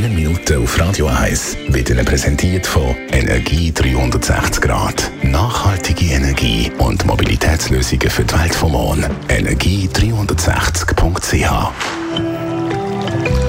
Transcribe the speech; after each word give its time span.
grünen 0.00 0.14
Minuten 0.14 0.62
auf 0.62 0.78
Radio 0.78 1.08
1 1.08 1.58
wird 1.68 1.90
Ihnen 1.90 2.06
präsentiert 2.06 2.66
von 2.66 2.96
Energie 3.12 3.70
360 3.70 4.62
Grad. 4.62 5.10
Nachhaltige 5.22 6.14
Energie 6.14 6.72
und 6.78 7.04
Mobilitätslösungen 7.04 8.08
für 8.08 8.24
die 8.24 8.38
Welt 8.38 8.54
vom 8.54 8.72
Morgen. 8.72 9.04
Energie360.ch 9.28 11.72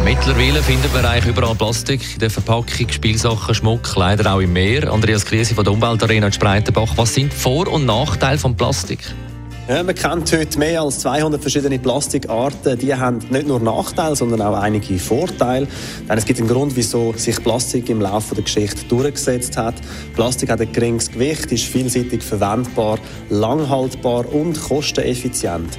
Mittlerweile 0.03 0.61
findet 0.61 0.93
man 0.93 1.05
eigentlich 1.05 1.37
überall 1.37 1.55
Plastik 1.55 2.01
in 2.15 2.19
der 2.19 2.29
Verpackung, 2.29 2.89
Spielsachen, 2.89 3.55
Schmuck, 3.55 3.95
leider 3.95 4.33
auch 4.33 4.41
im 4.41 4.51
Meer. 4.51 4.91
Andreas 4.91 5.23
Krise 5.23 5.55
von 5.55 5.63
der 5.63 5.71
Umweltarena 5.71 6.27
in 6.27 6.33
Spreitenbach. 6.33 6.97
Was 6.97 7.13
sind 7.13 7.33
Vor- 7.33 7.69
und 7.69 7.85
Nachteile 7.85 8.37
von 8.37 8.57
Plastik? 8.57 8.99
Ja, 9.67 9.83
man 9.83 9.93
kennt 9.93 10.31
heute 10.33 10.57
mehr 10.57 10.81
als 10.81 10.99
200 10.99 11.39
verschiedene 11.39 11.77
Plastikarten. 11.77 12.79
Die 12.79 12.95
haben 12.95 13.19
nicht 13.29 13.47
nur 13.47 13.59
Nachteile, 13.59 14.15
sondern 14.15 14.41
auch 14.41 14.59
einige 14.59 14.97
Vorteile. 14.97 15.67
Denn 16.09 16.17
es 16.17 16.25
gibt 16.25 16.39
einen 16.39 16.49
Grund, 16.49 16.75
wieso 16.75 17.13
sich 17.13 17.41
Plastik 17.43 17.87
im 17.89 18.01
Laufe 18.01 18.33
der 18.33 18.43
Geschichte 18.43 18.83
durchgesetzt 18.85 19.57
hat. 19.57 19.75
Plastik 20.15 20.49
hat 20.49 20.61
ein 20.61 20.71
geringes 20.71 21.11
Gewicht, 21.11 21.51
ist 21.51 21.65
vielseitig 21.65 22.23
verwendbar, 22.23 22.97
langhaltbar 23.29 24.25
und 24.33 24.59
kosteneffizient. 24.59 25.77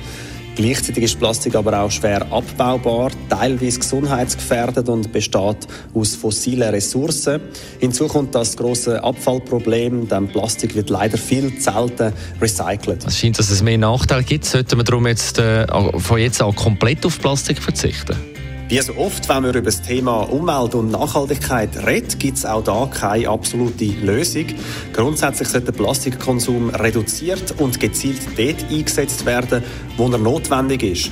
Gleichzeitig 0.55 1.05
ist 1.05 1.19
Plastik 1.19 1.55
aber 1.55 1.81
auch 1.81 1.91
schwer 1.91 2.31
abbaubar, 2.31 3.11
teilweise 3.31 3.79
gesundheitsgefährdet 3.79 4.89
und 4.89 5.11
besteht 5.11 5.67
aus 5.95 6.15
fossilen 6.15 6.69
Ressourcen. 6.69 7.41
Hinzu 7.81 8.07
kommt 8.07 8.35
das 8.35 8.57
große 8.57 9.03
Abfallproblem, 9.03 10.09
denn 10.09 10.29
Plastik 10.29 10.75
wird 10.75 10.91
leider 10.91 11.17
viel 11.17 11.57
zu 11.59 11.73
selten 11.73 12.13
recycelt. 12.41 13.05
Es 13.07 13.19
scheint, 13.19 13.39
dass 13.39 13.51
es 13.51 13.63
mehr 13.63 13.79
Nachteile 13.79 14.25
gibt. 14.25 14.45
Sollten 14.45 14.77
wir 14.77 14.85
darum 14.85 15.07
jetzt 15.07 15.39
äh, 15.39 15.67
von 15.99 16.19
jetzt 16.19 16.43
an 16.43 16.55
komplett 16.55 17.07
auf 17.07 17.19
Plastik 17.19 17.63
verzichten? 17.63 18.32
Wie 18.73 18.81
so 18.81 18.97
oft, 18.97 19.29
wenn 19.29 19.43
man 19.43 19.51
über 19.51 19.61
das 19.61 19.83
Thema 19.83 20.23
Umwelt 20.23 20.75
und 20.75 20.93
Nachhaltigkeit 20.93 21.87
redet, 21.87 22.19
gibt 22.19 22.39
es 22.39 22.47
auch 22.47 22.65
da 22.65 22.89
keine 22.91 23.29
absolute 23.29 23.85
Lösung. 23.85 24.47
Grundsätzlich 24.95 25.49
sollte 25.49 25.73
der 25.73 25.79
Plastikkonsum 25.79 26.71
reduziert 26.71 27.55
und 27.59 27.79
gezielt 27.79 28.23
dort 28.39 28.65
eingesetzt 28.71 29.27
werden, 29.27 29.63
wo 29.99 30.09
er 30.09 30.17
notwendig 30.17 30.85
ist. 30.85 31.11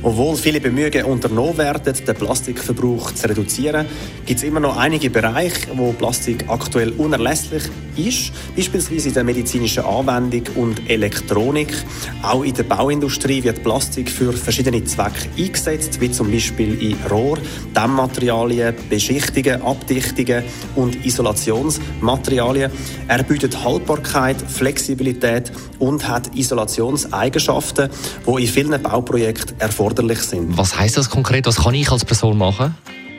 Obwohl 0.00 0.36
viele 0.36 0.60
Bemühungen 0.60 1.04
unternommen 1.04 1.58
werden, 1.58 1.92
den 1.92 2.14
Plastikverbrauch 2.14 3.12
zu 3.12 3.28
reduzieren, 3.28 3.84
gibt 4.26 4.38
es 4.38 4.44
immer 4.44 4.60
noch 4.60 4.76
einige 4.76 5.10
Bereiche, 5.10 5.66
wo 5.74 5.92
Plastik 5.92 6.44
aktuell 6.48 6.90
unerlässlich 6.92 7.64
ist, 7.96 8.32
beispielsweise 8.54 9.08
in 9.08 9.14
der 9.14 9.24
medizinischen 9.24 9.84
Anwendung 9.84 10.42
und 10.54 10.88
Elektronik. 10.88 11.74
Auch 12.22 12.44
in 12.44 12.54
der 12.54 12.62
Bauindustrie 12.62 13.42
wird 13.42 13.64
Plastik 13.64 14.08
für 14.08 14.32
verschiedene 14.32 14.84
Zwecke 14.84 15.28
eingesetzt, 15.36 16.00
wie 16.00 16.12
zum 16.12 16.30
Beispiel 16.30 16.80
in 16.80 16.96
Rohr, 17.10 17.38
Dämmmaterialien, 17.74 18.76
Beschichtungen, 18.88 19.62
Abdichtungen 19.62 20.44
und 20.76 21.04
Isolationsmaterialien. 21.04 22.70
Er 23.08 23.22
bietet 23.24 23.64
Haltbarkeit, 23.64 24.36
Flexibilität 24.48 25.50
und 25.80 26.06
hat 26.06 26.36
Isolationseigenschaften, 26.36 27.90
die 28.24 28.42
in 28.42 28.48
vielen 28.48 28.80
Bauprojekten 28.80 29.58
erforderlich 29.58 29.87
erforderlich 29.88 30.20
sind. 30.20 30.56
Was 30.56 30.78
heißt 30.78 30.96
das 30.96 31.08
konkret? 31.08 31.46
Was 31.46 31.56
kann 31.62 31.74
ich 31.74 31.90
als 31.90 32.04
Person 32.04 32.36
machen? 32.36 32.74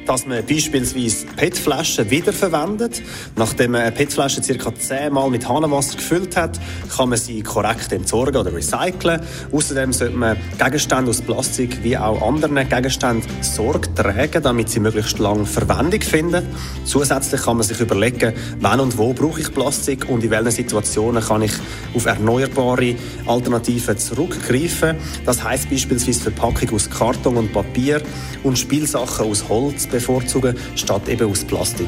Dass 0.10 0.26
man 0.26 0.44
beispielsweise 0.44 1.28
PET-Flaschen 1.36 2.10
wiederverwendet. 2.10 3.04
Nachdem 3.36 3.74
man 3.74 3.82
eine 3.82 3.92
PET-Flasche 3.92 4.42
ca. 4.42 4.74
10 4.74 5.14
Mal 5.14 5.30
mit 5.30 5.48
Hahnenwasser 5.48 5.98
gefüllt 5.98 6.36
hat, 6.36 6.60
kann 6.96 7.10
man 7.10 7.20
sie 7.20 7.44
korrekt 7.44 7.92
entsorgen 7.92 8.38
oder 8.38 8.52
recyceln. 8.52 9.22
Außerdem 9.52 9.94
sollte 9.94 10.18
man 10.18 10.36
Gegenstände 10.58 11.12
aus 11.12 11.22
Plastik 11.22 11.84
wie 11.84 11.96
auch 11.96 12.28
anderen 12.28 12.68
Gegenständen 12.68 13.30
Sorge 13.44 13.94
tragen, 13.94 14.42
damit 14.42 14.70
sie 14.70 14.80
möglichst 14.80 15.20
lange 15.20 15.46
Verwendung 15.46 16.02
finden. 16.02 16.44
Zusätzlich 16.86 17.44
kann 17.44 17.58
man 17.58 17.68
sich 17.68 17.80
überlegen, 17.80 18.34
wann 18.62 18.80
und 18.80 18.98
wo 18.98 19.14
brauche 19.14 19.42
ich 19.42 19.54
Plastik 19.54 20.10
und 20.10 20.24
in 20.24 20.32
welchen 20.32 20.50
Situationen 20.50 21.24
kann 21.24 21.44
ich 21.44 21.54
auf 21.94 22.08
erneuerbare 22.08 22.96
Alternativen 23.28 23.96
zurückgreifen. 23.96 24.98
Das 25.24 25.44
heißt 25.44 25.70
beispielsweise 25.70 26.32
Verpackung 26.32 26.74
aus 26.74 26.90
Karton 26.90 27.38
und 27.38 27.54
Papier 27.54 28.02
und 28.44 28.58
Spielsachen 28.58 29.28
aus 29.28 29.48
Holz 29.48 29.86
bevorzugen, 30.00 30.56
statt 30.76 31.08
eben 31.08 31.30
aus 31.30 31.44
Plastik. 31.44 31.88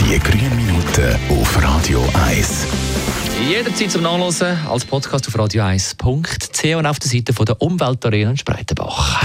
Die 0.00 0.18
grünen 0.18 0.56
Minuten 0.56 1.16
auf 1.30 1.62
Radio 1.62 2.04
1. 2.26 2.66
Jederzeit 3.48 3.90
zum 3.90 4.02
Nachlesen 4.02 4.58
als 4.68 4.84
Podcast 4.84 5.26
auf 5.28 5.34
radio1.ch 5.36 6.76
und 6.76 6.86
auf 6.86 6.98
der 6.98 7.10
Seite 7.10 7.32
von 7.32 7.46
der 7.46 7.60
Umweltarena 7.60 8.30
in 8.30 8.36
Spreitenbach. 8.36 9.22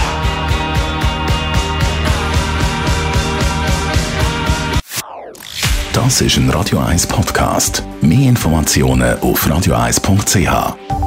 Das 5.94 6.22
ist 6.22 6.38
ein 6.38 6.50
Radio 6.50 6.80
1 6.80 7.08
Podcast. 7.08 7.84
Mehr 8.02 8.30
Informationen 8.30 9.20
auf 9.20 9.46
radio1.ch. 9.46 10.99